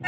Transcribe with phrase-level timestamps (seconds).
[0.00, 0.06] 欢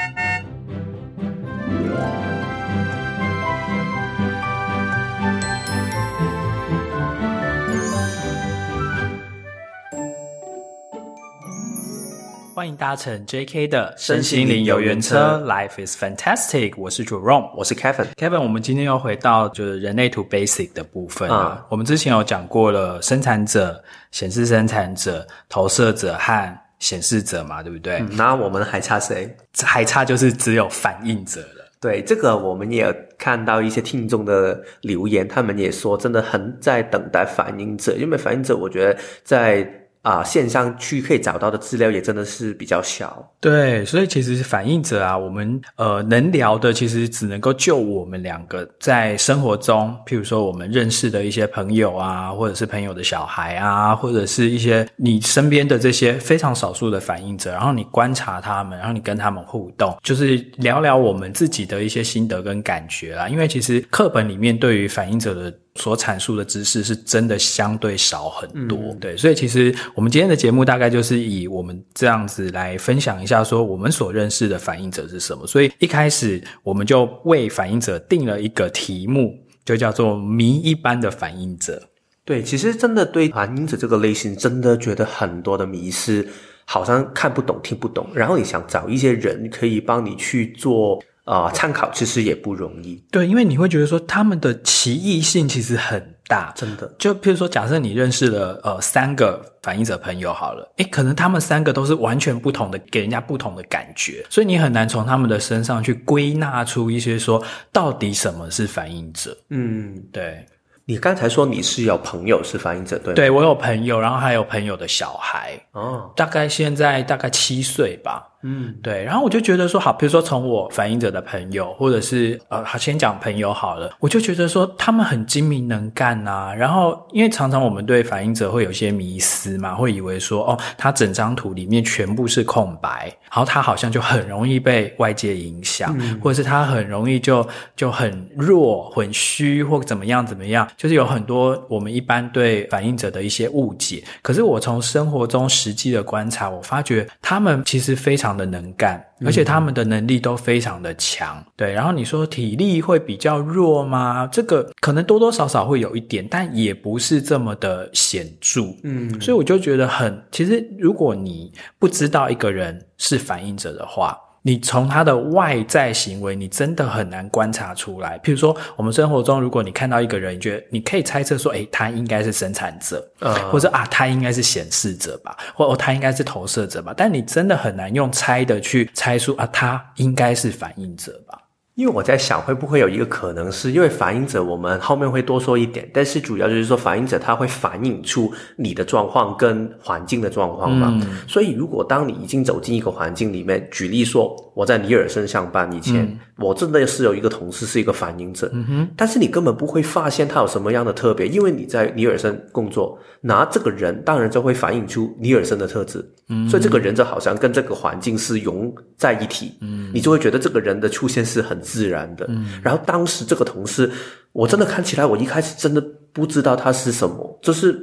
[12.68, 16.74] 迎搭乘 JK 的身心灵游园车，Life is fantastic。
[16.76, 18.06] 我是 Jerome，我是 Kevin。
[18.14, 21.56] Kevin，我们今天又回到就是人类图 Basic 的部分啊。
[21.58, 23.82] 嗯、我们之前有讲过了生产者、
[24.12, 28.00] 显示生产者、投射者和显示者嘛，对不对？
[28.16, 29.32] 那、嗯、我们还差谁？
[29.62, 31.70] 还差就是只有反应者了。
[31.80, 39.76] 对，这个我们也有看到一些听众的留言，他们也说真的很在等待反应者，因为反应者我觉得在。
[40.02, 43.30] 啊，线上去可以找到的资料也真的是比较少。
[43.38, 63.28] 对，所以其实反映者啊，我们呃能聊的其实只能够就我们两个在生活中，譬如说我们认识的一些朋友啊，或者是朋友的小孩啊，或者是一些你身边的这些非常少数的反映者，然后你观察他们，然后你跟他们互动，就是聊聊我们自己的一些心得跟感觉啦。
[63.28, 65.54] 因为其实课本里面对于反映者的。
[65.80, 75.46] 所阐述的知识是真的相对少很多，嗯、对，所以其实我们今天的节目大概就是以我们这样子来分享一下，说我们所认识的反应者是什么。
[75.46, 81.82] 所以一开始我们就为反应者定了一个题目，就叫做“谜一般的反应者”。
[82.26, 86.28] 对，其实真的对反应者这个类型，真的觉得很多的迷失，
[86.66, 91.02] 好像看不懂、听不懂，然后你想找一些人可以帮你去做。
[91.30, 93.00] 啊、呃，参考其实也不容易。
[93.12, 96.92] 对，因为你会觉得说他们的奇异性其实很大，真的。
[96.98, 107.40] 就譬如说，假设你认识了呃三个反应者朋友好了，诶，可能他们三个都是完全不同的，给人家不同的感觉，所以你很难从他们的身上去归纳出一些说
[107.72, 109.36] 到底什么是反应者。
[109.50, 110.44] 嗯，对。
[110.86, 113.14] 你刚才说你是有朋友是反应者，对吗？
[113.14, 118.26] 对，我有朋友，然后还有朋友的小孩，哦，大概现在大概七岁吧。
[118.42, 126.54] 嗯，对，然后我就觉得说，好，比如说从我反映者的朋友，或者是呃，先讲朋友好了，我就觉得说他们很精明能干啊。
[126.54, 137.46] 然后，因为常常我们对反映者会有一些迷思嘛，会以为说，哦，他整张图里面全部是空白，然后他好像就很容易被外界影响，嗯、或者是他很容易就
[137.76, 144.02] 就很弱、很虚，或怎么样怎么样，就是有很多我们一般对反映者的一些误解。
[144.22, 148.29] 可是我从生活中实际的观察，我发觉他们其实非常。
[148.36, 151.72] 的能干，而且他们的能力都非常的强，嗯、对。
[151.72, 154.26] 然后你说体力会比较弱吗？
[154.26, 158.62] 这个可能多多少少会有一点，但也不是这么的显著。
[158.82, 164.16] 嗯，所以我就觉得很，其实如果你不知道一个人是反应者的话。
[164.42, 168.18] 你从他的外在行为，你真的很难观察出来。
[168.20, 176.94] 譬如说，我们生活中，如果你看到一个人，你觉得你可以猜测说，诶，他应该是生产者，嗯，或者啊，他应该是显示者吧，或哦他应该是投射者吧。
[176.96, 181.38] 但你真的很难用猜的去猜出啊，他应该是反应者吧。
[181.80, 190.90] 因为我在想，会不会有一个可能是，因为反应者我们后面会多说一点，但是主要就是说，反应者他会反映出你的状况跟环境的状况嘛。
[191.00, 213.90] 嗯、所以，如果当你已经走进一个环境里面，举例说，我在尼尔森上班以前，嗯、我真的是有一个同事是一个反映者，嗯，但是你根本不会发现他有什么样的特别，因为你在尼尔森工作，拿这个人当然就会反映出尼尔森的特质，嗯，所以这个人就好像跟这个环境是融在一起，嗯，你就会觉得这个人的出现是很自然的，嗯，然后当时这个同事，
[214.32, 215.82] 我真的看起来，我一开始真的
[216.12, 217.82] 不知道他是什么，就是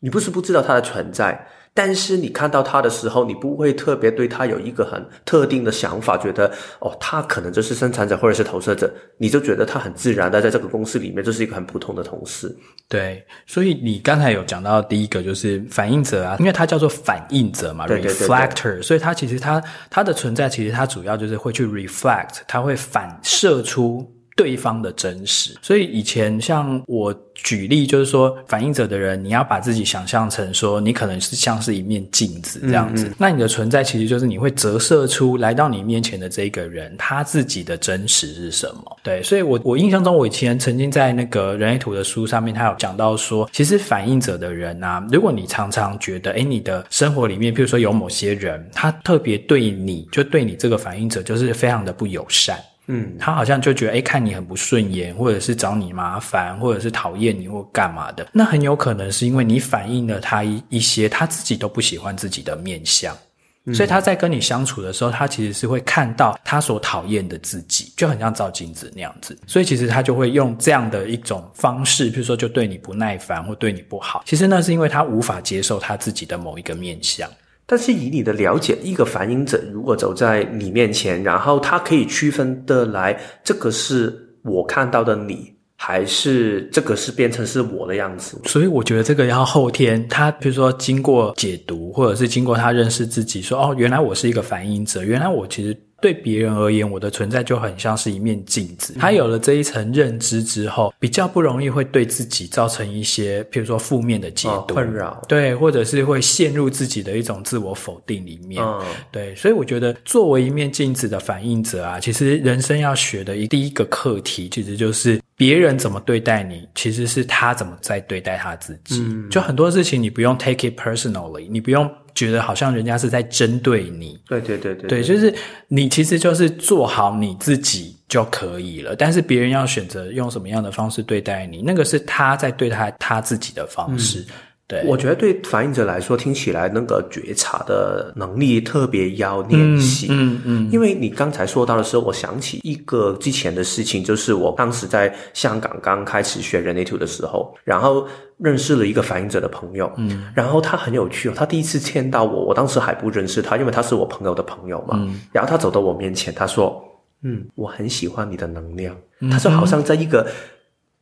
[0.00, 1.46] 你不是不知道他的存在。
[1.76, 6.50] 但是你看到他的时候，你不会特别对他有一个很特定的想法，觉得
[6.80, 12.56] 哦，他可能就是生产者或者是投射者，你就觉得他很自然的在这个公司里面就是一个很普通的同事。
[12.88, 24.15] 对，所以你刚才有讲到第一个就是反应者啊，因为它叫做反应者嘛对对对对，reflector，所以它其实它它的存在其实它主要就是会去 reflect，它会反射出。
[24.36, 38.96] 对方的真实，所以以前像我举例，就是说反应者的人，你要把自己想象成说，你可能是像是一面镜子这样子，嗯嗯，那你的存在其实就是你会折射出来到你面前的这个人他自己的真实是什么。
[39.02, 52.58] 对，所以我我印象中，我以前曾经在那个人类图的书上面，他有讲到说，其实反应者的人啊，如果你常常觉得，诶，你的生活里面，譬如说有某些人，他特别对你，就对你这个反应者，就是非常的不友善。
[52.88, 58.26] 嗯，他好像就觉得，诶，看你很不顺眼，或者是找你麻烦，或者是讨厌你或干嘛的。
[58.32, 63.16] 那很有可能是因为你反映了他一一些他自己都不喜欢自己的面相，
[63.64, 69.36] 嗯，所以他在跟你相处的时候，他其实是会看到他所讨厌的自己，就很像照镜子那样子。
[69.48, 74.22] 所以其实他就会用这样的一种方式，比如说就对你不耐烦或对你不好。
[74.24, 77.28] 其实那是因为他无法接受他自己的某一个面相。
[77.66, 88.40] 但是以你的了解，一个反应者如果走在你面前，然后他可以区分的来，这个是我看到的你，还是这个是变成是我的样子？
[88.44, 95.76] 所以我觉得这个要后天，他比如说经过解读，或者是经过他认识自己，说哦，原来我是一个反应者，原来我其实。
[96.00, 98.94] 对别人而言，我的存在就很像是一面镜子。
[98.98, 108.62] 他有了这一层认知之后，比较不容易会对自己造成一些，譬如说负面的解读、困扰，对，或者是会陷入自己的一种自我否定里面。
[109.10, 119.04] 对，所以我觉得作为一面镜子的反映者啊，其实人生要学的一第一个课题，其实就是别人怎么对待你，其实是他怎么在对待他自己。
[119.30, 121.90] 就很多事情你不用 take it personally，你不用。
[122.16, 125.32] 觉得好像人家是在针对你，对对对对，对，就是
[125.68, 128.96] 你其实就是做好你自己就可以了。
[128.96, 134.18] 但是别人要选择用什么样的方式对待你，那个是他在对待他自己的方式。
[134.20, 134.34] 嗯
[134.68, 140.08] 对，我觉得对反映者来说，听起来那个觉察的能力特别要练习。
[140.10, 148.08] 嗯嗯，嗯，因为你刚才说到的时候，我想起一个之前的事情，就是我当时在香港刚开始学人类图的时候，然后
[148.38, 149.88] 认识了一个反映者的朋友。
[149.98, 154.96] 嗯，然后他很有趣哦，他第一次见到我，我当时还不认识他，因为他是我朋友的朋友嘛。
[155.00, 156.82] 嗯，然后他走到我面前，他说
[157.22, 158.96] ：“嗯，我很喜欢你的能量。”
[159.30, 160.26] 他说：“好像在一个。”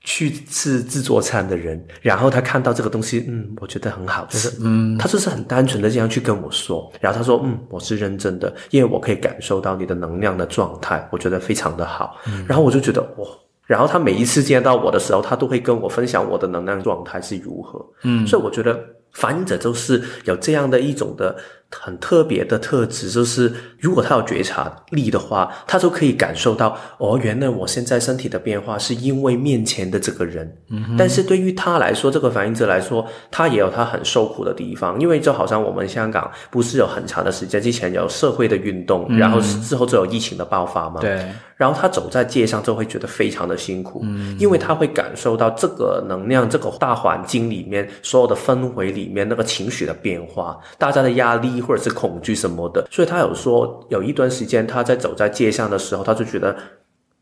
[0.05, 13.27] 去吃自助餐的人，然后他看到这个东西，嗯，我觉得很好吃，就是，嗯，他就是很单纯的这样去跟我说，然后他说，嗯，我是认真的，因为我可以感受到你的能量的状态，我觉得非常的好，嗯，然后我就觉得哇，
[13.67, 18.79] 然后他每一次见到我的时候，他都会跟我分享我的能量状态是如何，嗯，所以我觉得。
[19.15, 21.37] 反映者就是有这样的一种的
[21.81, 30.51] 很特别的特质，就是如果他有觉察力的话，他就可以感受到哦，原来我现在身体的变化是因为面前的这个人。
[30.71, 41.01] 嗯，但是对于他来说，这个反应者来说，他也有他很受苦的地方，因为就好像我们香港不是有很长的时间之前有社会的运动，嗯、然后之后就有疫情的爆发嘛。
[41.01, 41.25] 对。
[41.57, 56.57] 然后他走在街上就会觉得非常的辛苦，嗯，因为他会感受到这个能量、这个大环境里面所有的氛围里面那个情绪的变化，大家的压力或者是恐惧什么的，所以他有说有一段时间他在走在街上的时候，他就觉得。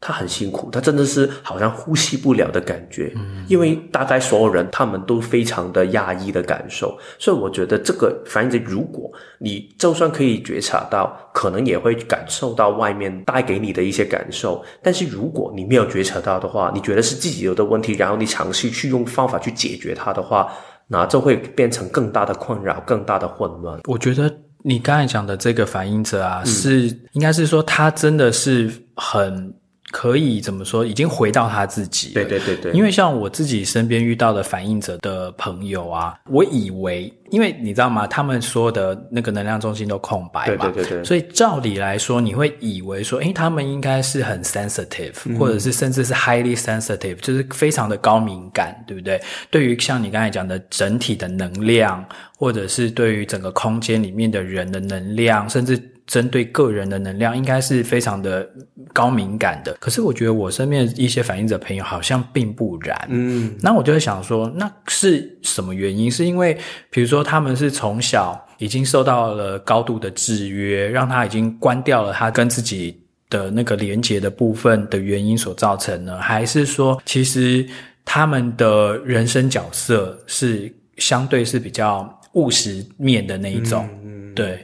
[0.04, 9.08] 他很辛苦，他真的是好像呼吸不了的感觉，嗯，因为大概所有人他们都非常的压抑的感受，所以我觉得这个反映者，如果
[9.38, 20.52] 你就算可以觉察到，可能也会感受到外面带给你的一些感受，但是如果你没有觉察到的话，你觉得是自己有的问题，然后你尝试去用方法去解决它的话，
[20.92, 23.80] 那就会变成更大的困扰，更大的混乱。
[23.88, 29.52] 我觉得你刚才讲的这个反应者啊，嗯，是应该是说他真的是很。
[29.92, 30.84] 可以怎么说？
[30.84, 32.14] 已经回到他自己。
[32.14, 32.72] 对对对对。
[32.72, 38.06] 因为像我自己身边遇到的反应者的朋友啊，我以为，因为你知道吗？
[38.06, 40.64] 他们说的那个能量中心都空白嘛。
[40.68, 41.04] 对对对对。
[41.04, 49.20] 所以照理来说，你会以为说，诶，他们应该是很 sensitive，嗯，或者是甚至是 highly sensitive，就是非常的高敏感，对不对？
[49.50, 52.02] 对于像你刚才讲的整体的能量，
[52.38, 55.78] 或者是对于整个空间里面的人的能量，甚至。
[56.12, 58.46] 针对个人的能量，应该是非常的
[58.92, 59.74] 高敏感的。
[59.80, 63.08] 可是我觉得我身边一些反映者朋友好像并不然。
[63.08, 66.10] 嗯，那我就会想说，那是什么原因？
[66.10, 66.58] 是因为
[66.90, 73.00] 比如说他们是从小已经受到了高度的制约，让他已经关掉了他跟自己
[73.30, 76.18] 的那个连接的部分的原因所造成呢？
[76.18, 77.66] 还是说，其实
[78.04, 83.88] 他们的人生角色是相对是比较务实面的那一种？
[84.04, 84.62] 嗯，对。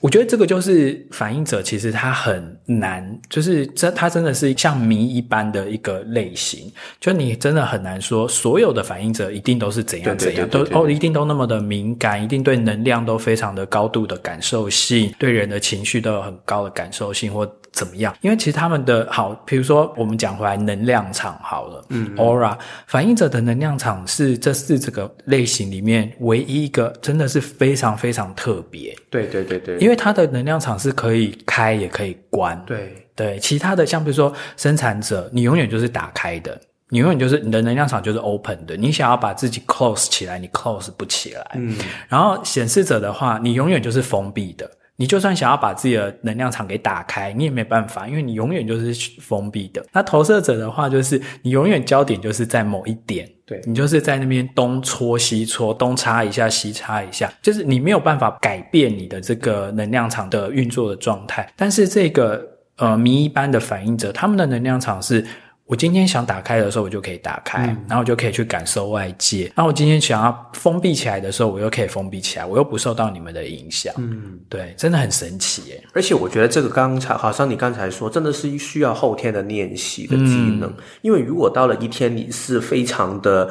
[0.00, 17.46] 我觉得这个就是反应者，其实他很难，就是真他真的是像谜一般的一个类型，就你真的很难说所有的反应者一定都是怎样怎样，都哦一定都那么的敏感，一定对能量都非常的高度的感受性，对人的情绪都有很高的感受性或。
[17.72, 18.14] 怎么样？
[18.20, 28.94] 因为其实他们的好，比如说我们讲回来，能量场好了，嗯，Aura 反应者的能量场是这四这个类型里面唯一一个真的是非常非常特别。
[29.08, 32.60] 对对对对，因为它的能量场是可以开也可以关。
[32.66, 36.58] 对对，其他的像比如说生产者，你永远就是打开的，
[36.88, 41.50] 你永远就是你的能量场就是 open 的，你想要把自己 close 起来，你 close 不起来。
[41.54, 41.76] 嗯，
[42.08, 44.70] 然后显示者的话，你永远就是封闭的。
[45.00, 49.82] 你就算想要把自己的能量场给打开，你也没办法，因为你永远就是封闭的。
[49.94, 61.50] 那投射者的话，就是你永远焦点就是在某一点，对，你就是在那边东戳西戳，东插一下西插一下，就是你没有办法改变你的这个能量场的运作的状态。
[61.56, 65.24] 但是这个呃谜一般的反应者，他们的能量场是
[65.70, 69.44] 我今天想打开的时候，我就可以打开，嗯、然后我就可以去感受外界。
[69.54, 73.94] 然后我今天想要封闭起来的时候，我又可以封闭起来，我又不受到你们的影响。
[73.96, 75.80] 嗯，对，真的很神奇耶。
[75.94, 80.62] 而且我觉得这个刚才好像你刚才说，真的是需要后天的练习的技能。
[80.62, 83.48] 嗯、因为如果到了一天，你是非常的，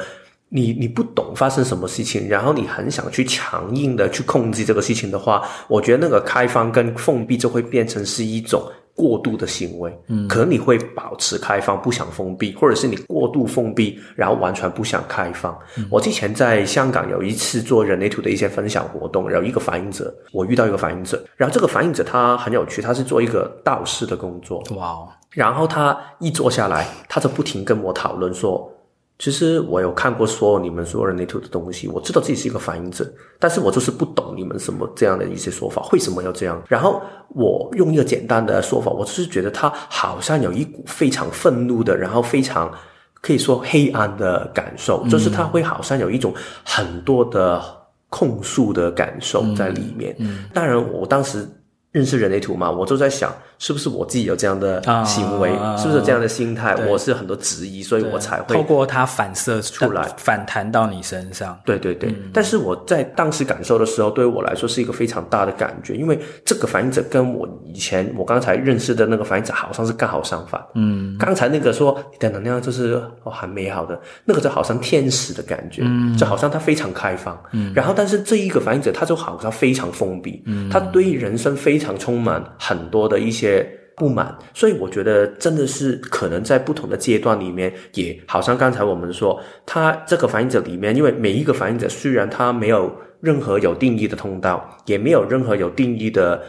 [0.50, 8.62] 你你不懂发生什么事情，然后你很想去强硬的去控制这个事情的话，我觉得那个开放跟封闭就会变成是一种。
[9.00, 15.58] 过度的行为，嗯，可能你会保持开放，不想封闭，或者是你过度封闭，然后完全不想开放。
[15.78, 28.70] 嗯、我之前在香港有一次做人类图的一些分享活动，有一个反应者，我遇到一个反应者，然后这个反应者他很有趣，他是做一个道士的工作，哇，然后他一坐下来，他就不停跟我讨论说。
[29.20, 33.06] 其实我有看过所有你们所有人类图的东西，我知道自己是一个反应者，
[33.38, 36.60] 但是我就是不懂你们什么这样的一些说法，为什么要这样？
[36.66, 42.72] 然后我用一个简单的说法，我就是觉得他好像有一股非常愤怒的，然后非常
[43.20, 46.32] 可以说黑暗的感受，就是他会好像有一种
[46.64, 47.62] 很多的
[48.08, 50.16] 控诉的感受在里面。
[50.18, 51.46] 嗯，当然我当时
[51.92, 53.30] 认识人类图嘛，我就在想。
[53.60, 55.50] 是不是我自己有这样的行为？
[55.50, 56.74] 啊、是不是有这样的心态？
[56.88, 61.60] 我是很多质疑，所以我才会透过它反射出来，反弹到你身上。
[61.66, 62.08] 对对对。
[62.08, 70.58] 嗯、但是我在当时感受的时候，对于我来说是一个非常大的感觉，因为这个反应者跟我以前我刚才认识的那个反应者好像是刚好相反。
[70.74, 71.14] 嗯。
[71.18, 77.38] 刚才那个说你的能量就是哦很美好的，那个就好像天使的感觉，嗯，就好像他非常开放。
[77.52, 77.74] 嗯。
[77.74, 83.49] 然后，但是这一个反应者他就好像非常封闭，嗯，他对于人生非常充满很多的一些。
[83.96, 92.90] 不满，所以我觉得真的是可能在不同的阶段里面，也好像刚才我们说，他这个反应者里面，因为每一个反应者虽然他没有
[93.20, 96.42] 任何有定义的通道，也没有任何有定义的。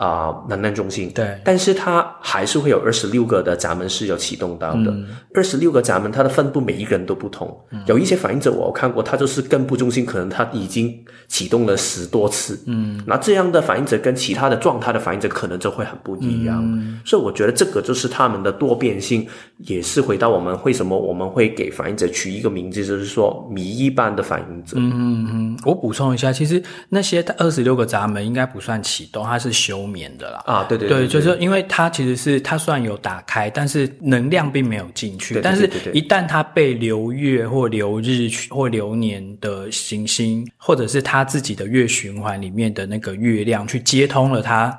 [0.00, 4.96] 啊、呃，能量中心对，但是它还是会有二十六个的闸门是有启动到的。
[5.34, 7.54] 二十六个闸门，它的分布每一个人都不同。
[7.70, 12.58] 嗯、有一些反映者我有看过，他就是根部中心，可能他已经启动了十多次。
[12.66, 16.62] 嗯，那这样的反应者跟其他的状态的反应者可能就会很不一样。
[16.64, 19.28] 嗯、所以我觉得这个就是他们的多变性，
[19.58, 24.78] 也是回到我们为什么我们会给反映者取一个名字，就是说谜一般的反应者。
[24.78, 29.89] 嗯嗯嗯，我补充一下，其实那些二十六个闸门应该不算启动，它是休。
[29.90, 35.34] 免的啦啊，对对对，对，就是因为它其实是它虽然有打开，但是能量并没有进去。
[35.34, 44.78] 对对对对，但是一旦它被流月或流日或流年的行星，或者是它自己的月循环里面的那个月亮去接通了它。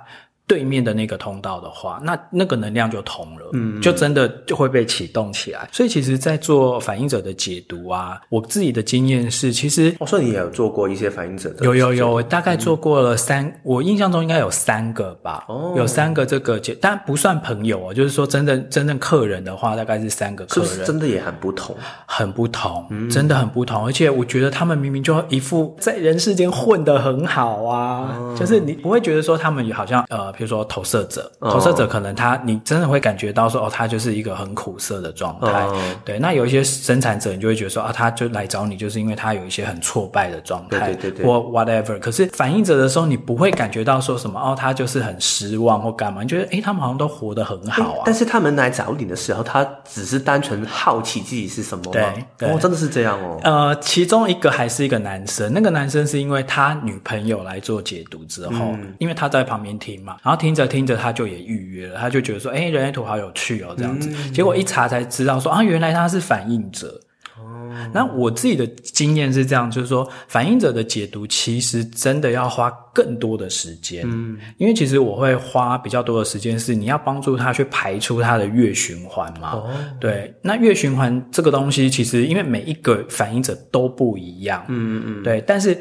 [0.51, 5.70] 对面的那个通道的话，那那个能量就通了，嗯，就真的就会被启动起来。
[5.72, 21.74] 所以其实，在做反映者的解读啊，我自己的经验是，其实我说你也有做过一些反映者的，有有有，我大概做过了三，嗯、我印象中应该有三个吧，哦，有三个这个解，但不算朋友哦，就是说真正真正客人的话，大概是三个客人，真的也很不同，
[22.05, 23.86] 很不同，嗯、真的很不同。
[23.86, 30.29] 而且我觉得他们明明就一副在人世间混得很好啊，哦、就是你不会觉得说他们也好像呃。
[30.41, 35.67] 比如说投射者，投射者可能他，你真的会感觉到说，哦，他就是一个很苦涩的状态。
[35.67, 35.77] Oh.
[36.03, 42.00] 对，那有一些生产者，你就会觉得说，啊，他就来找你，就是因为他有一些很挫败的状态，对对对对，或 whatever。
[42.00, 46.24] 可是反映者的时候，你不会感觉到说什么，哦，他就是很失望或干嘛？
[46.24, 48.01] 你觉得，哎，他们好像都活得很好啊。
[48.03, 51.91] 但是他们来找你的时候，他只是单纯好奇自己是什么吗？
[51.91, 53.39] 对，对哦，真的是这样哦。
[53.43, 60.61] 呃，其中一个还是一个男生，那个男生是因为他女朋友来做解读之后，嗯、因为他在旁边听嘛，然后听着。
[60.71, 64.09] 听着他就也预约了，他就觉得说，哎、欸，人类图好有趣哦，这样子。
[64.09, 66.97] 嗯、结果一查才知道说，啊，原来他是反映者。
[67.38, 67.69] 哦。
[67.93, 74.03] 那我自己的经验是这样，就是说，反映者的解读其实真的要花更多的时间。
[74.05, 74.38] 嗯。
[74.57, 79.51] 因为其实我会花比较多的时间，是你要帮助他去排出他的月循环嘛。
[79.51, 79.69] 哦。
[80.00, 80.33] 对。
[80.41, 84.63] 那月循环这个东西，其实因为每一个反映者都不一样。
[84.69, 85.23] 嗯嗯嗯。
[85.23, 85.77] 对，但是。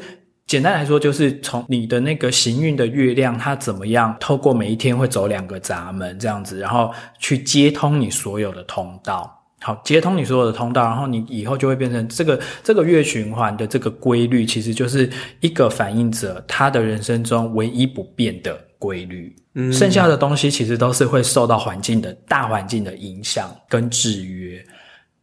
[0.51, 9.33] 简单来说，就是从你的那个行运的月亮，它怎么样透过每一天会走两个闸门这样子，然后去接通你所有的通道。
[9.61, 19.33] 好，接通你所有的通道，然后你以后就会变成这个这个月循环的这个规律，其实就是一个反映者他的人生中唯一不变的规律。
[19.53, 24.61] 嗯，剩下的东西其实都是会受到环境的大环境的影响跟制约。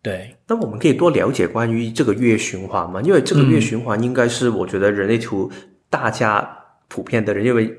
[0.09, 3.03] 对，那我们可以多了解关于这个月循环嘛？
[3.03, 5.51] 因为这个月循环应该是我觉得人类图
[5.91, 6.49] 大家
[6.89, 7.71] 普遍的人，因为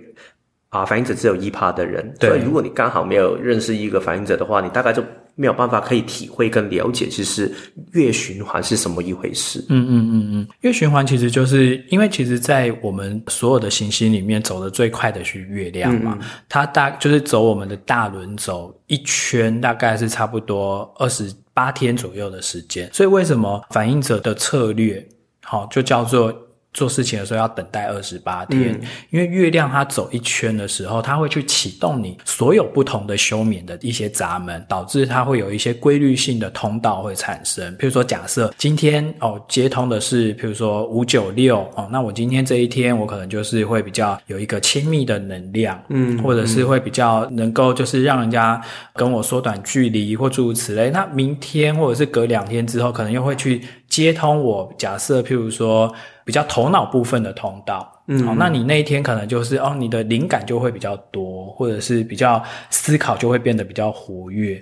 [0.69, 7.50] 啊反映者只有一趴的人，所以如果你刚好没有认识一个反映者的话，你大概就没有办法可以体会跟了解，其实
[7.93, 9.65] 月循环是什么一回事。
[9.69, 22.89] 嗯嗯嗯嗯，月循环其实就是因为其实，在我们所有的行星里面，走的最快的是月亮嘛，嗯、它大就是走我们的大轮走一圈，大概是差不多二十八天左右的时间。
[22.93, 25.05] 所以为什么反应者的策略，
[25.43, 26.48] 好就叫做。
[26.71, 37.75] 做事情的时候要等待二十八天，嗯，因为月亮它走一圈的时候，它会去启动你所有不同的休眠的一些闸门，导致它会有一些规律性的通道会产生。
[37.77, 48.61] 譬如说，假设今天哦接通的是，譬如说五九六哦，那我今天这一天我可能就是会比较有一个亲密的能量，嗯，或者是会比较能够就是让人家
[48.93, 50.91] 跟我缩短距离或诸如此类。
[50.91, 55.91] 那明天或者是隔两天之后，可能又会去接通我假设譬如说。
[56.29, 64.62] 比较头脑部分的通道，嗯，好，那你那一天可能就是哦，你的灵感就会比较多，或者是比较思考就会变得比较活跃。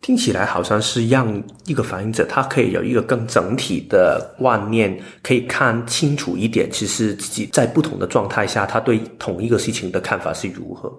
[0.00, 1.30] 听起来好像是让
[1.66, 10.90] 一个反映者他可以有一个更整体的观念，可以看清楚一点，其实自己在不同的状态下，他对同一个事情的看法是如何。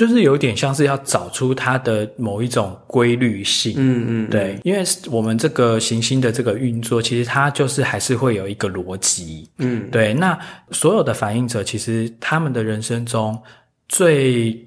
[0.00, 10.14] 就是有点像是要找出它的某一种规律性，嗯嗯，对，因为我们这个行星的这个运作，其实它就是还是会有一个逻辑，嗯，对。
[10.14, 10.38] 那
[10.70, 13.38] 所有的反应者，其实他们的人生中
[13.90, 14.66] 最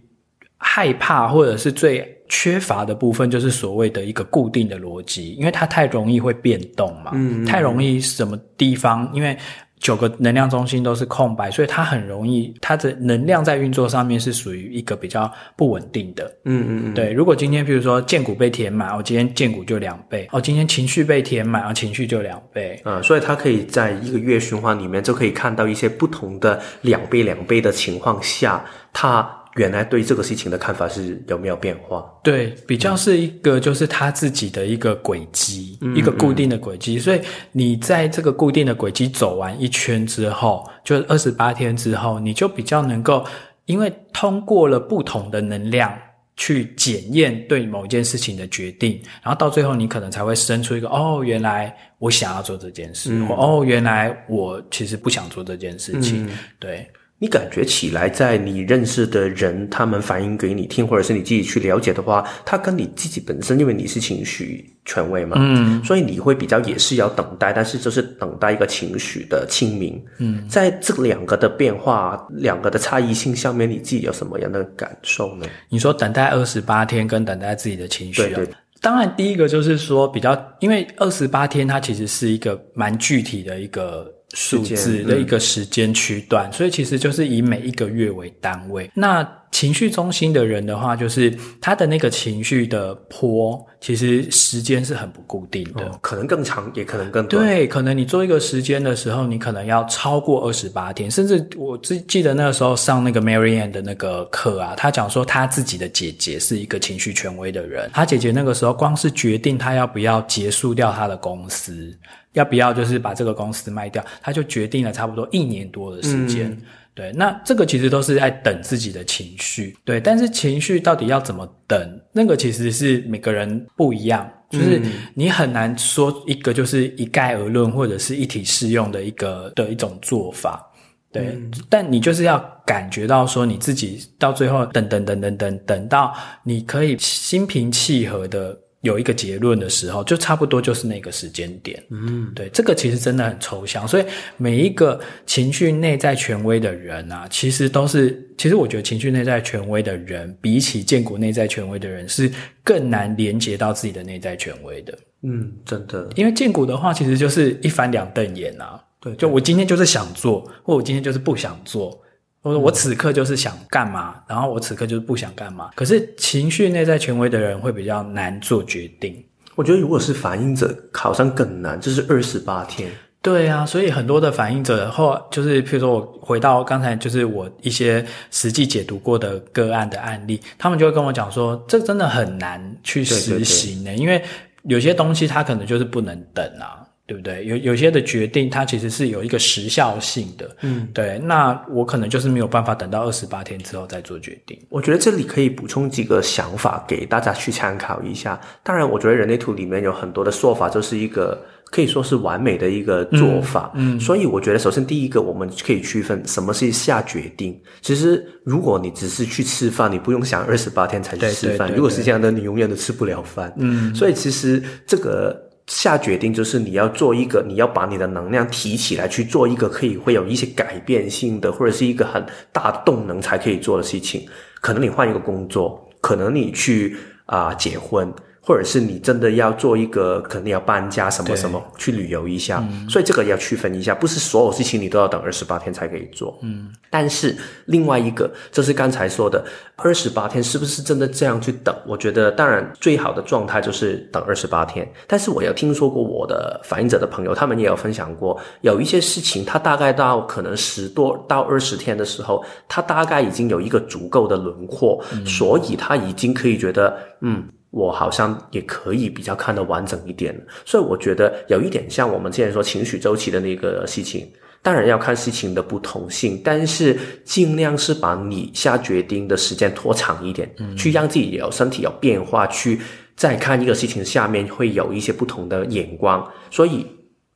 [0.58, 9.36] 害怕或者是最缺乏的部分，就是所谓的一个固定的逻辑，因为它太容易会变动嘛，嗯，太容易什么地方，因为。
[9.84, 16.24] 九个能量中心都是空白，所以它很容易，它的能量在运作上面是属于一个比较不稳定的。
[16.46, 16.94] 嗯嗯嗯。
[16.94, 22.82] 对，如果今天比如说荐骨被填满，我今天荐骨就两倍；哦，今天情绪被填满，哦，情绪就两倍。
[22.86, 28.64] 嗯，所以它可以在一个月循环里面就可以看到一些不同的两倍两倍的情况下，
[28.94, 29.43] 它。
[29.56, 32.04] 原来对这个事情的看法是有没有变化？
[32.24, 36.98] 对，比较是一个就是他自己的一个轨迹，嗯、一个固定的轨迹。
[36.98, 43.24] 所以你在这个固定的轨迹走完一圈之后，就二十八天之后，你就比较能够，
[43.66, 45.96] 因为通过了不同的能量
[46.36, 56.90] 去检验对某一件事情的决定，然后到最后你可能才会生出一个哦，原来我想要做这件事，嗯、或哦，原来我其实不想做这件事情，嗯、对。
[57.20, 70.04] 你感觉起来，在你认识的人，他们反映给你听，或者是你自己去了解的话，他跟你自己本身，因为你是情绪权威嘛，嗯，所以你会比较也是要等待，但是就是等待一个情绪的清明。
[70.18, 75.46] 嗯，在这两个的变化、两个的差异性上面，你自己有什么样的感受呢？
[75.70, 78.50] 你说等待二十八天跟等待自己的情绪，对对。
[78.82, 84.14] 当然，第一个就是说比较，因为二十八天它其实是一个蛮具体的一个。
[84.34, 88.90] 数字的一个时间区段，嗯，所以其实就是以每一个月为单位。
[88.94, 97.46] 那情绪中心的人的话，就是他的那个情绪的坡，其实时间是很不固定的，哦，可能更长，也可能更短。
[97.46, 111.96] 对，可能你做一个时间的时候，你可能要超过二十八天，甚至我记记得那个时候上那个 Mary Anne 的那个课啊，他讲说他自己的姐姐是一个情绪权威的人，他姐姐那个时候光是决定他要不要结束掉他的公司。
[112.34, 114.04] 要不要就是把这个公司卖掉？
[114.20, 116.50] 他就决定了差不多一年多的时间。
[116.50, 116.58] 嗯、
[116.96, 119.76] 对，那这个其实都是在等自己的情绪。
[119.84, 122.02] 对，但是情绪到底要怎么等？
[122.12, 124.82] 那个其实是每个人不一样，就是
[125.14, 130.64] 你很难说一个就是一概而论或者是一体适用的一个的一种做法。
[131.12, 138.58] 对，嗯、但你就是要感觉到说你自己到最后等等等等等等到你可以心平气和的。
[138.84, 141.82] 有一个结论的时候，就差不多就是那个时间点。
[141.90, 144.04] 嗯，对，这个其实真的很抽象，所以
[144.36, 152.30] 每一个情绪内在权威的人啊，其实都是，其实我觉得情绪内在权威的人，比起建国内在权威的人，是
[152.62, 154.94] 更难连接到自己的内在权威的。
[155.22, 158.84] 嗯，真的，因为建国的话，其实就是一翻两瞪眼啊。
[159.00, 162.03] 对，就我今天就是想做，或我今天就是不想做。
[162.44, 165.72] 我说我此刻就是想干嘛，然后我此刻就是不想干嘛。
[165.76, 169.16] 可是情绪内在权威的人会比较难做决定。
[169.56, 172.92] 我觉得如果是反映者，好像更难，就是二十八天。
[173.22, 184.22] 对啊，所以很多的反映者后就是，譬如说我回到刚才，就是我一些实际解读过的个案的案例，他们就会跟我讲说，这真的很难去实行的，因为
[184.64, 186.84] 有些东西它可能就是不能等啊。
[187.06, 187.46] 对不对？
[187.46, 190.56] 有有些的决定，它其实是有一个时效性的。
[190.62, 191.20] 嗯，对。
[191.20, 194.58] 那我可能就是没有办法等到二十八天之后再做决定。
[194.70, 198.40] 我觉得这里可以补充几个想法给大家去参考一下。
[198.64, 203.70] 当然，我觉得人类图里面有很多的说法，就是一个可以说是完美的一个做法。
[203.76, 207.60] 嗯，嗯，所以我觉得，首先第一个，我们可以区分什么是下决定。
[207.82, 211.58] 其实，如果你只是去吃饭，你不用想二十八天才去吃饭。
[211.58, 211.76] 对对对对。
[211.76, 213.54] 如果是这样的，你永远都吃不了饭。
[213.58, 215.50] 嗯，所以其实这个。
[215.68, 224.28] 下决定就是你要做一个，你要把你的能量提起来去做一个可以会有一些改变性的，或者是一个很大动能才可以做的事情。
[224.62, 228.14] 可能你换一个工作，可能你去啊、结婚。
[228.46, 236.38] 或者是你真的要做一个，可能要搬家什么什么，去旅游一下，嗯，所以这个要区分一下，不是所有事情你都要等二十八天才可以做。
[236.42, 237.34] 嗯，但是
[237.68, 239.46] 另外一个，就是刚才说的
[239.78, 241.74] 二十八天，是不是真的这样去等？
[241.88, 244.86] 我觉得，当然最好的状态就是等二十八天。
[245.08, 257.42] 但是我有听说过我的反应者的朋友，他们也有分享过，有一些事情，他大概到可能十多到二十天的时候，他大概已经有一个足够的轮廓，嗯，所以他已经可以觉得，嗯。
[257.74, 260.34] 我好像也可以比较看得完整一点，
[260.64, 264.32] 所以我觉得有一点像我们之前说情绪周期的那个事情，
[264.62, 272.80] 当然要看事情的不同性，但是尽量是把你下决定的时间拖长一点，嗯，去让自己有身体有变化，去
[273.16, 276.86] 再看一个事情下面会有一些不同的眼光，所以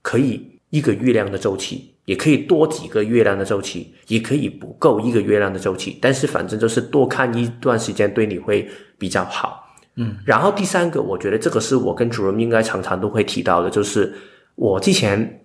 [0.04, 8.70] 可以一个月亮的周期，也可以多几个月亮的周期，也可以不够一个月亮的周期，但是反正就是多看一段时间对你会
[9.00, 9.67] 比较好。
[9.98, 14.14] 嗯，然后第三个，我觉得这个是我跟主任应该常常都会提到的，就是
[14.56, 15.44] 我之前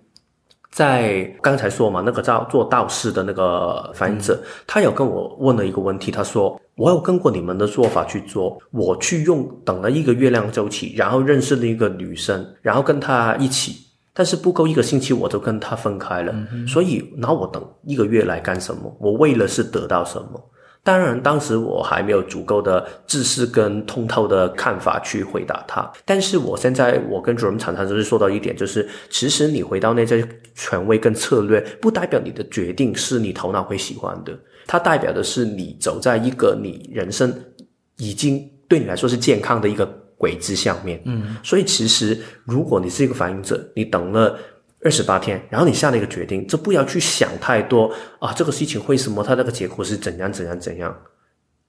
[0.71, 18.95] 在刚才说嘛，那个叫做道士的那个反映者，他有跟我问了一个问题，他说我有跟过你们的做法去做，我去用等了一个月亮周期，然后认识了一个女生，然后跟她一起，但是不够一个星期我就跟她分开了，嗯，所以那我等一个月来干什么？
[18.99, 20.39] 我为了是得到什么？
[20.83, 25.89] 当然，当时我还没有足够的知识跟通透的看法去回答他。
[26.03, 37.33] 但是我现在，我跟主任常常就是说到一点，就是其实你回到那些权威跟策略，不代表你的决定是你头脑会喜欢的，它代表的是你走在一个你人生
[37.97, 39.85] 已经对你来说是健康的一个
[40.17, 41.01] 轨迹上面。
[41.05, 44.37] 嗯，所以其实如果你是一个反映者，你等了。
[44.83, 50.95] 二十八天，然后你下了一个决定，就不要去想太多啊，这个事情为什么它那个结果是怎样怎样怎样？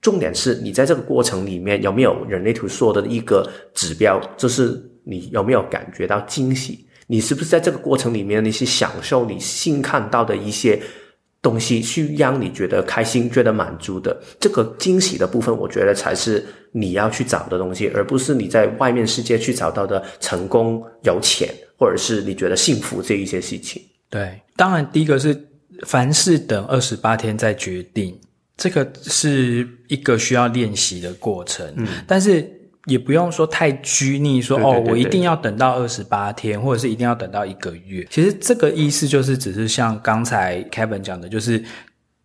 [0.00, 6.87] 重点是你在这个过程里面有没有人类图说的一个指标，就是你有没有感觉到惊喜？
[7.07, 10.81] 你是不是在这个过程里面你是享受你新看到的一些
[11.40, 14.18] 东西，去让你觉得开心、觉得满足的？
[14.40, 21.48] 这个惊喜的部分，我觉得才是你要去找的东西，而不是你在外面世界去找到的成功、有钱。
[21.76, 25.48] 或者是你觉得幸福这一些事情，对，当然第一个是
[25.87, 28.18] 凡事等二十八天再决定，
[28.56, 31.66] 这个是一个需要练习的过程。
[31.76, 32.48] 嗯，但是
[32.87, 38.06] 也不用说太拘泥说，哦，我一定要等到二十八天，或者是一定要等到一个月。
[38.10, 41.62] 其实这个意思就是，只是像刚才 Kevin 讲的，就是。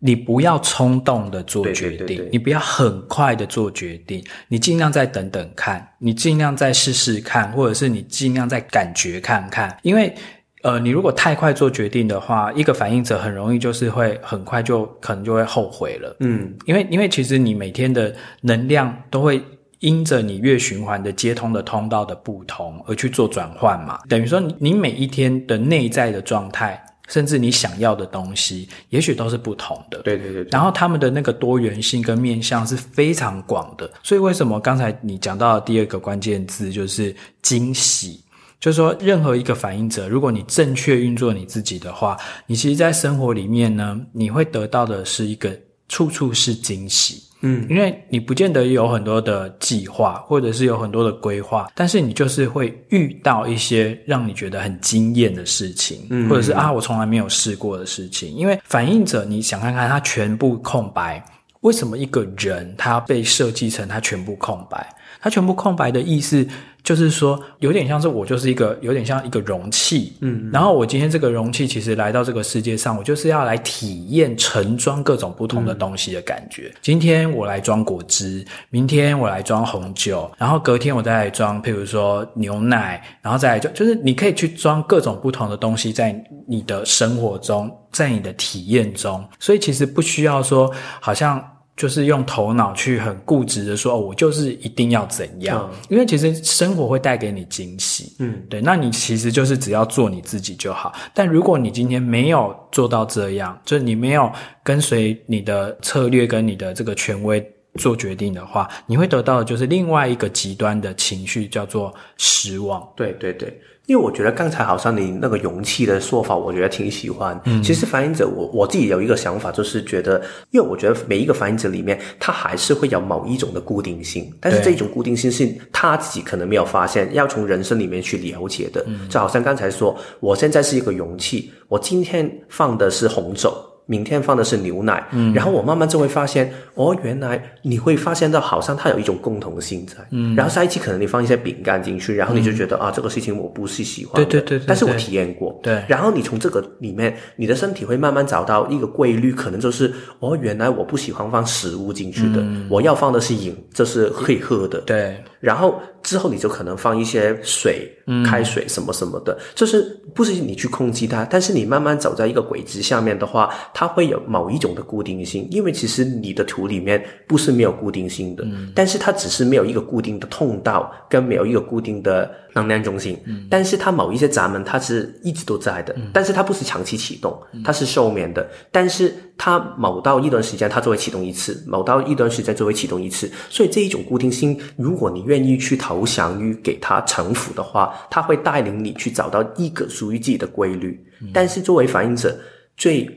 [0.02, 9.76] 你不要冲动的做决定，对对对对，你不要很快的做决定，你尽量再等等看，你尽量再试试看，或者是你尽量再感觉看看。
[9.82, 10.14] 因为，
[10.62, 16.16] 呃，你如果太快做决定的话，一个反应者很容易就是会很快就可能就会后悔了。
[16.20, 19.42] 嗯，因为因为其实你每天的能量都会
[19.80, 26.82] 因着你月循环的接通的通道的不同而去做转换嘛，等于说你每一天的内在的状态。
[27.10, 30.00] 甚至你想要的东西，也许都是不同的。
[30.02, 30.46] 对对对。
[30.50, 33.90] 然后他们的那个多元性跟面向是非常广的。
[34.02, 38.20] 所以为什么刚才你讲到的第二个关键字就是惊喜？
[38.60, 47.22] 就是说，任何一个反应者，如果你正确运作你自己的话，你其实，在生活里面呢，你会得到的是一个处处是惊喜。
[47.42, 58.34] 嗯，因为你不见得有很多的计划，或者是有很多的规划，但是你就是会遇到一些让你觉得很惊艳的事情，嗯，或者是啊，我从来没有试过的事情。
[58.34, 61.24] 因为反应者，你想看看他全部空白，
[61.60, 64.86] 为什么一个人他被设计成他全部空白？
[65.22, 66.46] 他全部空白的意思。
[66.82, 76.70] 就是说，有点像是我就是一个有点像一个容器，嗯，然后我今天这个容器其实来到这个世界上，我就是要来体验盛装各种不同的东西的感觉。
[76.74, 76.76] 嗯。
[76.82, 86.12] 今天我来装果汁，明天我来装红酒，然后隔天我再来装，譬如说牛奶，然后再来就就是你可以去装各种不同的东西在
[86.48, 91.42] 你的生活中，在你的体验中，所以其实不需要说好像。
[91.80, 100.92] 就是用头脑去很固执的说，哦，我就是一定要怎样，嗯，因为其实生活会带给你惊喜，嗯，对，那你其实就是只要做你自己就好。
[101.14, 104.30] 但如果你今天没有做到这样，就是你没有
[104.62, 107.42] 跟随你的策略跟你的这个权威
[107.76, 112.86] 做决定的话，你会得到的就是另外一个极端的情绪，叫做失望。
[112.94, 113.58] 对对对。
[113.90, 117.38] 因为我觉得刚才好像你那个勇气的说法，我觉得挺喜欢。
[117.44, 120.22] 嗯，其实反映者我我自己有一个想法，就是觉得，
[120.52, 128.80] 因为我觉得每一个反映者里面，他还是会有某一种的固定性，但是这一种固定性是他自己可能没有发现，要从人生里面去了解的。
[128.86, 133.52] 嗯，就好像刚才说，我现在是一个勇气，我今天放的是红酒。
[133.90, 163.50] 明天放的是牛奶，嗯，然后我慢慢就会发现，哦，原来你会发现到好像它有一种共同性在，嗯，然后下一期可能你放一些饼干进去，然后你就觉得、嗯、啊，这个事情我不是喜欢的，对对对，对，但是我体验过，对，然后你从这个里面，你的身体会慢慢找到一个规律，可能就是哦，原来我不喜欢放食物进去的，嗯、我要放的是饮，这是可以喝的，对，然后之后你就可能放一些水，嗯，开水什么什么的，就是不是你去控制它，但是你慢慢走在一个轨迹下面的话。
[163.72, 192.38] 它会有某一种的固定性，因为其实你的土里面不是没有固定性的，嗯，但是它只是没有一个固定的通道，跟没有一个固定的能量中心，嗯，但是它某一些闸门它是一直都在的，嗯，但是它不是长期启动，它是休眠的，但是它某到一段时间它就会启动一次，某到一段时间就会启动一次，所以这一种固定性，如果你愿意去投降于给它臣服的话，它会带领你去找到一个属于自己的规律，嗯，但是作为反应者
[192.76, 193.08] 最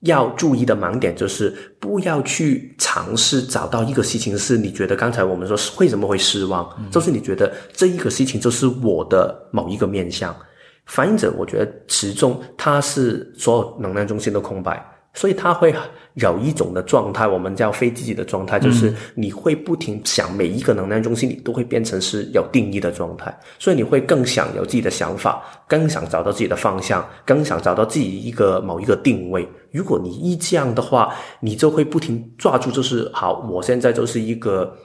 [0.00, 10.36] 要注意的盲点就是不要去尝试找到一个事情是你觉得刚才我们说为什么会失望，嗯，就是你觉得这一个事情就是我的某一个面向。
[10.84, 14.84] 反应者，我觉得始终它是所有能量中心的空白。
[15.12, 15.74] 所以他会
[16.14, 29.46] 有一种的状态，我们叫非自己的状态，就是你会不停想每一个能量中心，你都会变成是有定义的状态，所以你会更想有自己的想法，更想找到自己的方向，更想找到自己一个某一个定位。
[29.72, 34.76] 如果你一这样的话，你就会不停抓住，就是好，我现在就是一个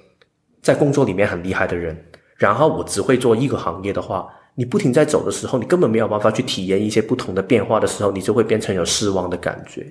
[0.61, 1.95] 在工作里面很厉害的人，
[2.35, 4.27] 然后我只会做一个行业的话。
[4.57, 9.85] 你不停在走的时候，你根本没有办法去体验一些不同的变化的时候，你就会变成有失望的感觉。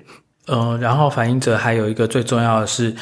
[0.47, 2.95] 呃，然后反应者还有一个最重要的是，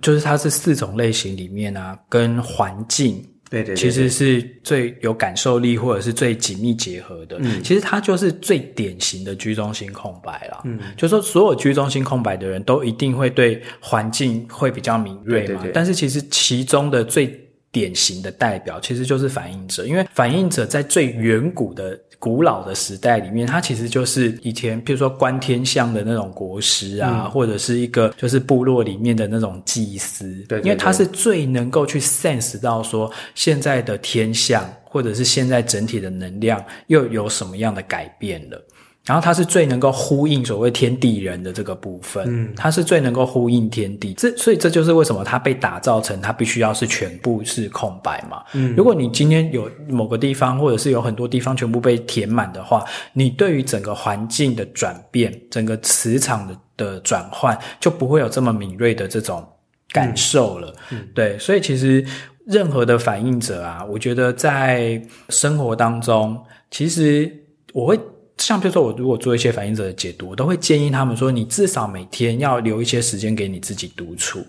[0.00, 7.36] 就是它是四种类型里面啊，跟环境对对，其实是最有感受力或者是最紧密结合的。
[7.40, 10.60] 嗯，其实它就是最典型的居中心空白了。
[10.64, 15.46] 嗯，就是说所有居中心空白的人都一定会对环境会比较敏锐嘛。
[15.46, 17.38] 对对对，但是其实其中的最
[17.70, 38.60] 典型的代表其实就是反应者，因为反应者在最远古的、古老的时代里面，它其实就是以前，譬如说观天象的那种国师啊，嗯、或者是一个就是部落里面的那种祭司，对，对，对，因为他是最能够去 sense 到说现在的天象，或者是现在整体的能量又有什么样的改变了。
[39.08, 59.42] 然后它是最能够呼应所谓天地人的这个部分，嗯，它是最能够呼应天地，这所以这就是为什么它被打造成它必须要是全部是空白嘛，嗯，如果你今天有某个地方或者是有很多地方全部被填满的话，你对于整个环境的转变、整个磁场的的转换就不会有这么敏锐的这种
[59.90, 62.04] 感受了，嗯，嗯，对，所以其实
[62.44, 66.38] 任何的反应者啊，我觉得在生活当中，
[66.70, 67.34] 其实
[67.72, 67.98] 我会。
[68.38, 74.46] 像比如说，我如果做一些反映者的解读，我都会建议他们说，你至少每天要留一些时间给你自己独处，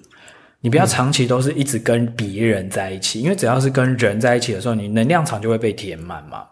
[0.62, 6.44] 你不要长期都是一直跟别人在一起，因为只要是跟人在一起的时候，你能量场就会被填满嘛。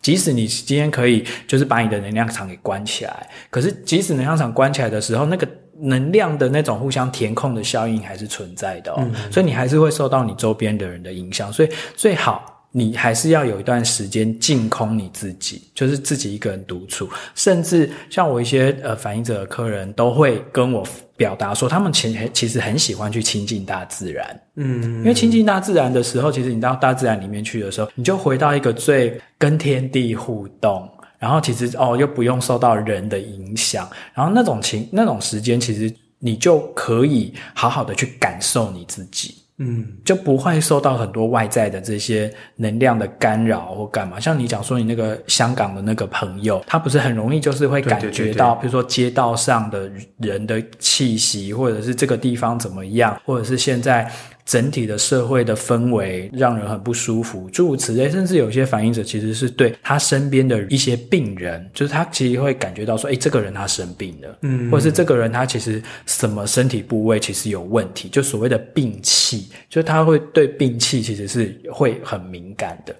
[0.00, 5.46] 即使你今天可以就是把你的能量场给关起来，可是即使能量场关起来的时候，那个
[5.80, 12.55] 能量的那种互相填空的效应还是存在的哦，嗯，所以你还是会受到你周边的人的影响，所以最好。
[12.72, 17.08] 你还是要有一段时间净空你自己，就是自己一个人独处。
[17.34, 24.40] 甚至像我一些呃反映者的客人，都会跟我表达说，他们其实其实很喜欢去亲近大自然。
[24.56, 30.86] 嗯，因为亲近大自然的时候，其实你到大自然里面去的时候，你就回到一个最跟天地互动，
[31.18, 39.34] 然后其实哦又不用受到人的影响，然后那种情那种时间，其实你就可以好好的去感受你自己。
[39.58, 44.20] 嗯，就不会受到很多外在的这些能量的干扰或干嘛。
[44.20, 54.10] 像你讲说你那个香港的那个朋友，他不是很容易就是会感觉到，比如说街道上的人的气息，或者是这个地方怎么样，或者是现在
[54.46, 58.08] 整体的社会的氛围让人很不舒服，诸如此类。
[58.08, 72.94] 甚至有些反映者其实是对他身边的一些病人，就是他其实会感觉到说，哎，这个人他生病了，嗯，或者是这个人他其实什么身体部位其实有问题，就所谓的病气，就他会对病气其实是会很敏感的。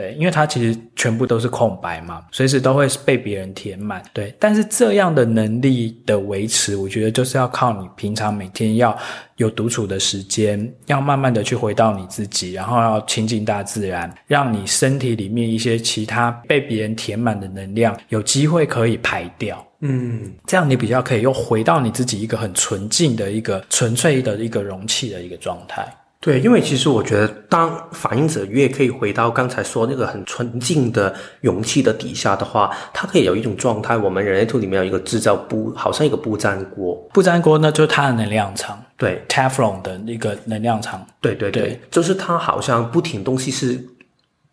[0.00, 4.02] 对，因为它其实全部都是空白嘛，随时都会被别人填满。
[4.14, 8.96] 对，但是这样的能力的维持，我觉得就是要靠你平常每天要
[9.36, 19.62] 有独处的时间，要慢慢的去回到你自己，然后要亲近大自然，让你身体里面一些其他被别人填满的能量有机会可以排掉。
[19.80, 25.86] 嗯，这样你比较可以又回到你自己一个很纯净的一个纯粹的一个容器的一个状态。
[26.22, 33.96] 对，因为其实我觉得，当反应者越可以回到刚才说那个很纯净的容器的底下的话，它可以有一种状态。
[33.96, 36.94] 我们人类图里面有一个制造不，好像一个不粘锅。
[37.14, 38.78] 不粘锅呢，就是它的能量场。
[38.98, 41.06] 对，Teflon 的那个能量场。
[41.22, 43.82] 对对对，对就是它好像不停东西是。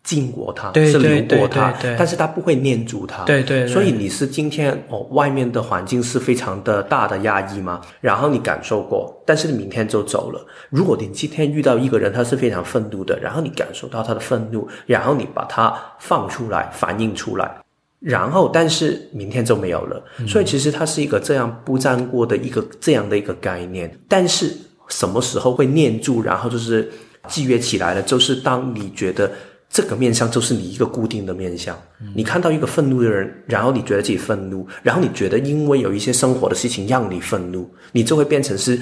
[0.08, 3.24] 经过它，对是流过它，对对对对，但是它不会念住它。
[3.24, 7.82] 对对，对，所以你是今天哦，外面的环境是非常的大的压抑吗？
[8.00, 10.40] 然后你感受过，但是你明天就走了。
[10.70, 17.56] 如果你今天遇到一个人，他是非常愤怒的，然后你感受到他的愤怒，然后你把它放出来，反映出来，
[18.00, 20.02] 然后但是明天就没有了。
[20.20, 23.94] 嗯、所以其实它是一个这样不粘锅的一个这样的一个概念。
[24.08, 24.56] 但是
[24.88, 26.90] 什么时候会念住，然后就是
[27.28, 28.00] 制约起来了？
[28.00, 29.30] 就是当你觉得。
[29.70, 31.78] 这个面相就是你一个固定的面相。
[32.14, 38.80] 你看到一个愤怒的人，然后你觉得自己愤怒，然后你觉得因为有一些生活的事情让你愤怒，你就会变成是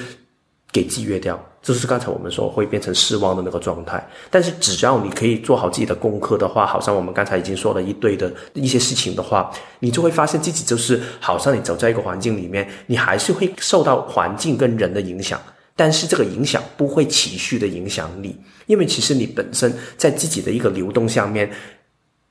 [0.71, 1.43] 给制约掉。
[1.61, 4.09] 就是刚才我们说会变成失望的那个状态。
[4.31, 15.41] 但是只要你可以做好自己的功课的话，好像我们刚才已经说了一堆的一些事情的话，你就会发现自己就是好像你走在一个环境里面，你还是会受到环境跟人的影响。
[15.75, 18.35] 但是这个影响不会持续的影响你，
[18.67, 21.51] 因为其实你本身在自己的一个流动下面，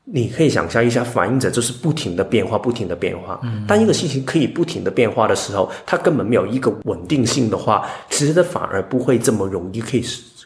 [0.04, 3.39] 你可以想象一下，反应者就是不停的变化，不停的变化。
[3.43, 10.04] 嗯，当一个事情可以不停的变化的时候，它根本没有一个稳定性的话，其实它反而不会这么容易可以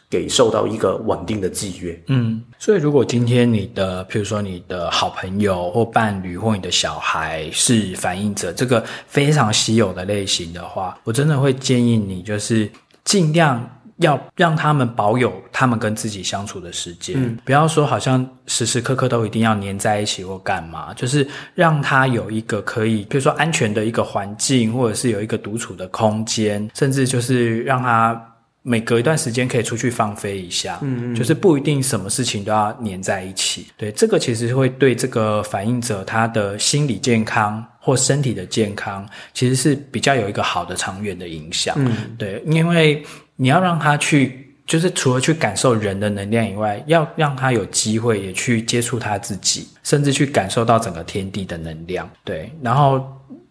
[0.08, 2.02] 给受到一个稳定的制约。
[2.06, 12.70] 嗯，所以如果今天你的，譬如说你的好朋友或伴侣或你的小孩是反应者，这个非常稀有的类型的话，我真的会建议你就是。
[13.02, 28.20] 尽量要让他们保有他们跟自己相处的时间，嗯，不要说好像时时刻刻都一定要黏在一起或干嘛，就是让他有一个可以，比如说安全的一个环境，或者是有一个独处的空间，甚至就是让他
[28.62, 33.66] 每隔一段时间可以出去放飞一下，嗯，就是不一定什么事情都要黏在一起。
[33.76, 41.74] 对，这个其实会对这个反映者他的心理健康或身体的健康，其实是比较有一个好的长远的影响。
[41.78, 43.02] 嗯，对，因为
[43.40, 52.08] 你要让他去，就是除了去感受人的能量以外，要让他有机会也去接触他自己，甚至去感受到整个天地的能量。
[52.22, 53.02] 对，然后。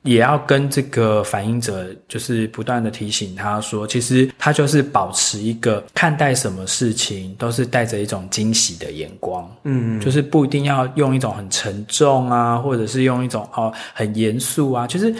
[0.03, 15.13] 也要跟这个反应者，就是不断的提醒他说，其实他就是保持一个看待什么事情都是带着一种惊喜的眼光，嗯，就是不一定要用一种很沉重啊，或者是用一种哦很严肃啊，就是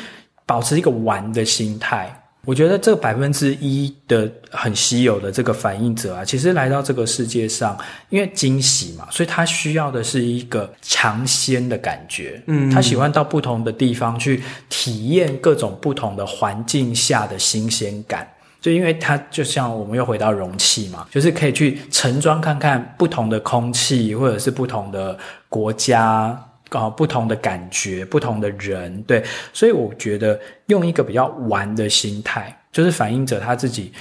[0.46, 2.10] 保持一个玩的心态。
[2.46, 7.78] 我觉得这百分之一的很稀有的这个反应者啊，其实来到这个世界上，
[8.10, 12.42] 因为惊喜嘛，所以他需要的是一个尝鲜的感觉。
[12.48, 18.28] 嗯，他喜欢到不同的地方去体验各种不同的环境下的新鲜感。
[18.62, 26.38] 就因为他就像我们又回到容器嘛，就是可以去盛装看看不同的空气，或者是不同的国家。
[26.70, 33.92] 搞不同的感觉，不同的人，对，所以我觉得用一个比较玩的心态，就是反映者他自己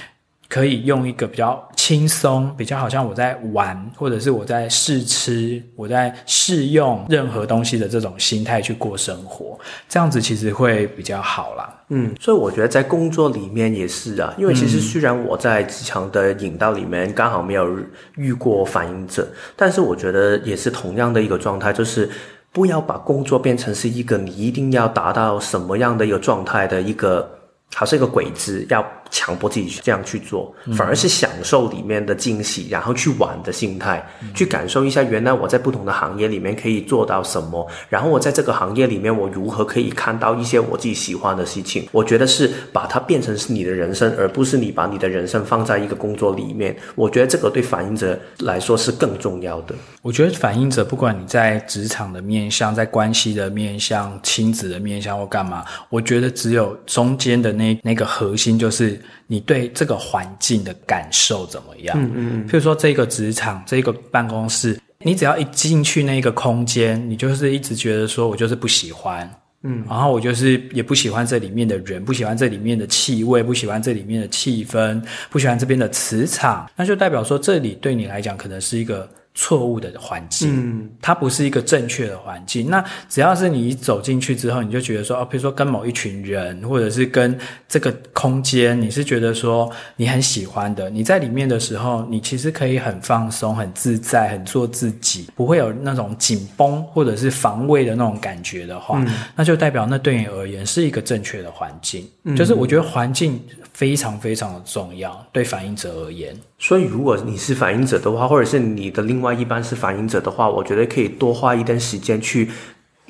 [0.47, 11.75] 可以用一个比较轻松、比较好像我在玩，或者是我在试吃、我在试用任何东西的这种心态去过生活，这样子其实会比较好啦。
[11.89, 17.79] 嗯，所以我觉得在工作里面也是啊，因为其实虽然我在职场的引导里面刚好没有
[18.15, 22.07] 遇过反应者，但是我觉得也是同样的一个状态，就是。
[22.51, 27.29] 不要把工作变成是一个你一定要达到什么样的一个状态的一个，
[27.73, 28.85] 好像一个轨迹要。
[29.11, 41.87] 强迫自己去这样去做，反而是享受里面的惊喜，然后去玩的心态，去感受一下原来我在不同的行业里面可以做到什么，然后我在这个行业里面我如何可以看到一些我自己喜欢的事情。
[41.91, 46.75] 我觉得是把它变成是你的人生，而不是你把你的人生放在一个工作里面。
[46.95, 49.73] 我觉得这个对反映者来说是更重要的。
[50.01, 58.98] 我觉得反映者不管你在职场的面向，在关系的面向，亲子的面向或干嘛，我觉得只有中间的那那个核心就是。
[59.27, 61.97] 你对这个环境的感受怎么样？
[61.99, 62.47] 嗯嗯嗯。
[62.47, 69.29] 譬如说这个职场，这个办公室，你只要一进去那个空间，你就是一直觉得说我就是不喜欢。
[69.63, 79.09] 嗯，然后我就是也不喜欢这里面的人，不喜欢这里面的气味，不喜欢这里面的气氛，不喜欢这边的磁场，那就代表说这里对你来讲可能是一个。
[79.41, 82.69] 错误的环境，嗯，它不是一个正确的环境。
[82.69, 90.89] 那只要是你一走进去之后，你就觉得说，哦，比如说跟某一群人，或者是跟这个空间，你是觉得说你很喜欢的。
[90.89, 99.07] 你在里面的时候，你其实可以很放松、很自在、很做自己，不会有那种紧绷或者是防卫的那种感觉的话，嗯，
[99.37, 102.05] 那就代表那对你而言是一个正确的环境。
[102.25, 103.41] 嗯，就是我觉得环境
[103.71, 106.35] 非常非常的重要，对反映者而言。
[106.61, 112.49] 所以，如果你是反应者的话，或者是你的另外一半是反应者的话，我觉得可以多花一点时间去。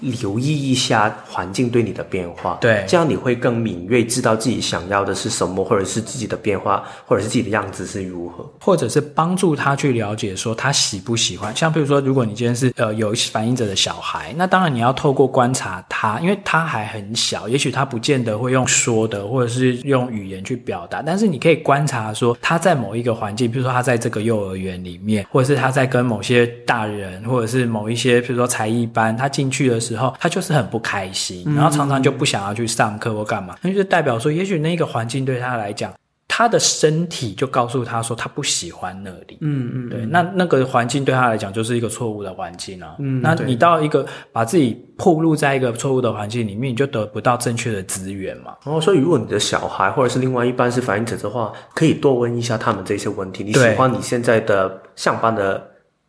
[0.01, 11.55] 留意一下环境对你的变化，对，这样你会更敏锐，知道自己想要的是什么，或者是自己的变化，或者是自己的样子是如何，或者是帮助他去了解说他喜不喜欢。
[11.55, 35.93] 像比如说，如果你今天是呃有反应者的小孩，那当然你要透过观察他，因为他还很小，也许他不见得会用说的，或者是用语言去表达，但是你可以观察说他在某一个环境，比如说他在这个幼儿园里面，或者是他在跟某些大人，或者是某一些比如说才艺班，他进去的时候，他就是很不开心，然后常常就不想要去上课或干嘛，那、嗯、就代表说，也许那个环境对他来讲，
[36.27, 39.37] 他的身体就告诉他说他不喜欢那里。
[39.41, 42.95] 嗯嗯，对，那那个环境对他来讲就是一个错误的环境啊。
[42.99, 48.55] 嗯，那你到一个把自己暴露在一个错误的环境里面，你就得不到正确的资源嘛。
[48.63, 53.43] 然后、哦，所以如果你的小孩或者是另外一半是反映者的话，可以多问一下他们这些问题。
[53.43, 55.61] 你喜欢你现在的上班的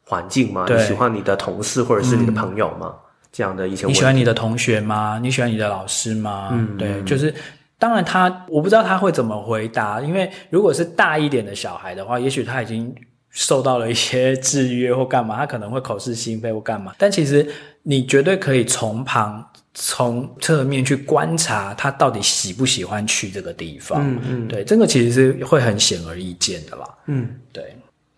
[0.05, 0.65] 环境吗？
[0.69, 2.95] 你喜欢你的同事或者是你的朋友吗？
[2.95, 3.01] 嗯
[3.33, 5.19] 这样的一些，你喜欢你的同学吗？
[5.23, 6.49] 你喜欢你的老师吗？
[6.53, 7.33] 嗯，对，就是
[7.79, 12.93] 当然他，我不知道他会怎么回答，因为如果是大一点的小孩的话，也许他已经
[13.31, 16.93] 受到了一些制约或干嘛，他可能会口是心非或干嘛。
[16.99, 17.49] 但其实
[17.83, 24.03] 你绝对可以从旁从侧面去观察他到底喜不喜欢去这个地方。
[24.05, 26.85] 嗯嗯，对，这个其实是会很显而易见的啦。
[27.07, 27.65] 嗯，对。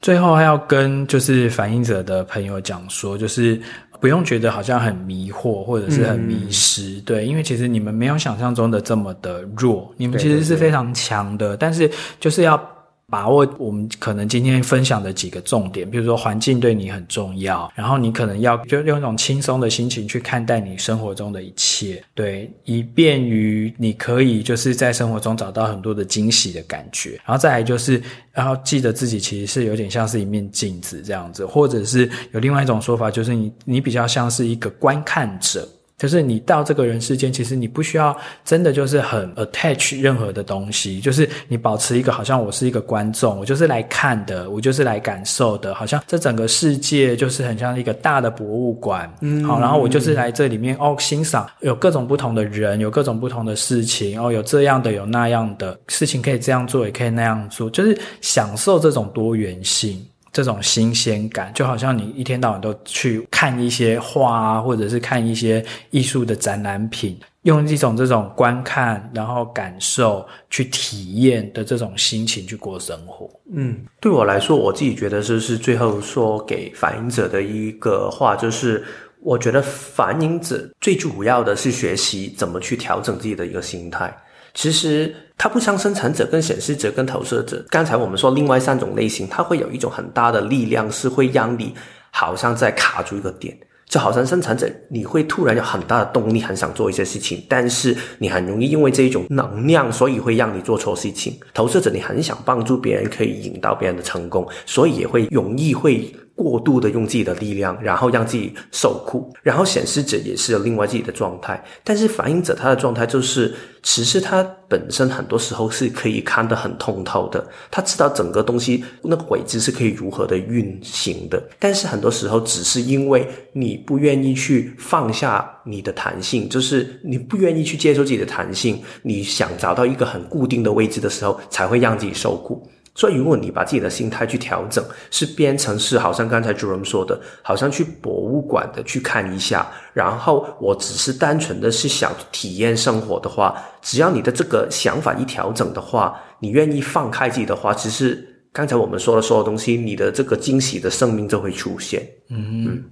[0.01, 3.61] 最后还要跟就是反映者的朋友讲说，就是。
[4.03, 12.72] 不用觉得好像很迷惑或者是很迷失，嗯、对，因为其实你们没有想象中的这么的弱，你们其实是非常强的，对对对，但是就是要。
[13.13, 27.21] 把握我们可能今天分享的几个重点，比如说环境对你很重要，然后你可能要就用一种轻松的心情去看待你生活中的一切，对，以便于你可以就是在生活中找到很多的惊喜的感觉。
[27.27, 28.03] 然后再来就是，
[28.33, 35.69] 然后记得自己其实是有点像是一面镜子这样子，或者是有另外一种说法，就是你你比较像是一个观看者。
[36.03, 60.05] 就是你到这个人世间，其实你不需要真的就是很 attach 任何的东西，就是你保持一个好像我是一个观众，我就是来看的，我就是来感受的，好像这整个世界就是很像一个大的博物馆，嗯，好，然后我就是来这里面哦欣赏，有各种不同的人，有各种不同的事情，哦，有这样的，有那样的事情可以这样做，也可以那样做，就是享受这种多元性。
[60.33, 73.29] 这种新鲜感，就好像你一天到晚都去看一些画啊，或者是看一些艺术的展览品，用一种这种观看，然后感受去体验的这种心情去过生活。
[73.53, 78.83] 嗯，对我来说，我自己觉得这是最后说给反映者的一个话，就是
[79.21, 84.17] 我觉得反映者最主要的是学习怎么去调整自己的一个心态。
[84.55, 87.67] 其实它不像生产者、跟显示者、跟投射者。
[87.69, 91.75] 刚才我们说另外三种类型，它会有一种很大的力量，是会让你
[92.13, 93.59] 好像在卡住一个点。
[93.87, 101.37] 就好像生产者，你会突然有很大的动力，很想做一些事情，但是你很容易因为这一种能量，所以会让你做错事情。
[101.53, 106.15] 投射者，你很想帮助别人，可以引导别人的成功，所以也会容易会。
[106.35, 132.67] 过度的用自己的力量，然后让自己受苦，然后显示者也是有另外自己的状态，但是反映者他的状态就是，其实他本身很多时候是可以看得很通透的，他知道整个东西那个轨迹是可以如何的运行的，但是很多时候只是因为你不愿意去放下你的弹性，就是你不愿意去接受自己的弹性，你想找到一个很固定的位置的时候，才会让自己受苦。
[132.95, 148.23] 所以，如果你把自己的心态去调整，是变成是好像刚才 Jerome 说的，好像去博物馆的去看一下，然后我只是单纯的是想体验生活的话，只要你的这个想法一调整的话，你愿意放开自己的话，其实
[148.53, 152.07] 刚才我们说的所有东西，你的这个惊喜的生命就会出现。
[152.29, 152.85] 嗯嗯。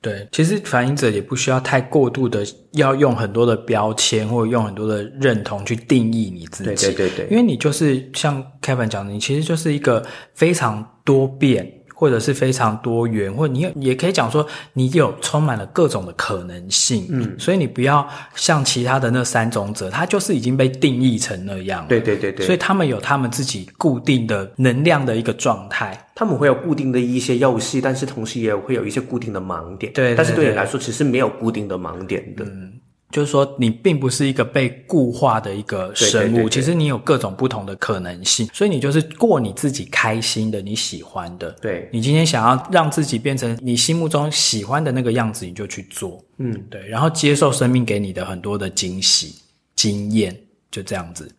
[0.00, 6.86] 对，其实反映者也不需要太过度的要用很多的标签或者用很多的认同去定义你自己。
[6.86, 11.77] 对对对对，因为你就是像 Kevin 讲的，你其实就是一个非常多变。
[11.98, 32.44] 或者是非常多元，或你也可以讲说，你有充满了各种的可能性，嗯，所以你不要像其他的那三种者，他就是已经被定义成那样，对对对对，所以他们有他们自己固定的能量的一个状态，他们会有固定的一些游戏，但是同时也会有一些固定的盲点，对，对，对，但是对你来说，其实没有固定的盲点的。
[32.44, 32.74] 嗯
[33.10, 41.50] 就是说，你并不是一个被固化的一个生物，对对对对，其实你有各种不同的可能性，所以你就是过你自己开心的、你喜欢的。
[41.52, 46.22] 对，你今天想要让自己变成你心目中喜欢的那个样子，你就去做。
[46.36, 49.36] 嗯，对，然后接受生命给你的很多的惊喜、
[49.74, 50.38] 经验，
[50.70, 51.30] 就这样子。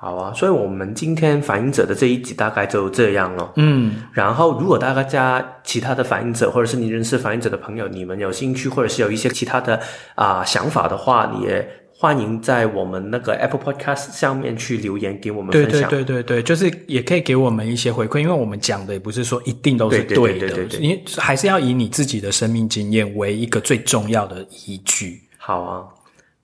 [0.00, 3.52] 好啊，所以我们今天反映者的这一集大概就这样了。
[3.56, 9.74] 嗯，然后如果大家其他的反映者，或者是你认识反映者的朋友，你们有兴趣，或者是有一些其他的
[10.14, 15.90] 啊、呃、想法的话，你也欢迎在我们那个 Apple Podcast 上面去留言给我们分享。
[15.90, 25.20] 对对对对对，就是也可以给我们一些回馈，因为我们讲的也不是说一定都是对的，对对对对对对，你还是要以你自己的生命经验为一个最重要的依据。
[25.38, 25.82] 好啊。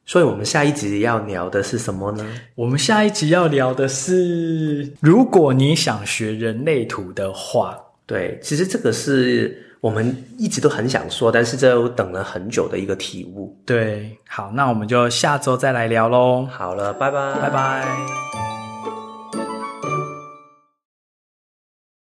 [0.06, 2.26] 所以我们下一集要聊的是什么呢？
[2.54, 13.56] 我们下一集要聊的是，如果你想学人类图的话，对，其实这个是我们一直都很想说，但是这等了很久的一个体悟。
[13.64, 16.46] 对，好，那我们就下周再来聊喽。
[16.50, 18.53] 好了，拜拜，拜拜。